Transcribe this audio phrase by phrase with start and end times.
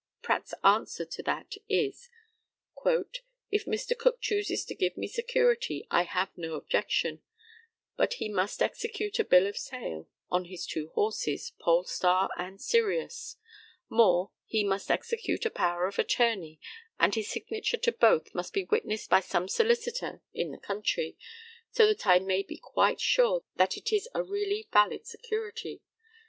[0.23, 2.09] Pratt's answer to that is:
[3.51, 3.95] "If Mr.
[3.95, 7.21] Cook chooses to give me security, I have no objection;
[7.97, 13.37] but he must execute a bill of sale on his two horses, Polestar and Sirius;
[13.89, 16.59] more, he must execute a power of attorney,
[16.99, 21.15] and his signature to both must be witnessed by some solicitor in the country,
[21.69, 25.83] so that I may be quite sure that it is a really valid security.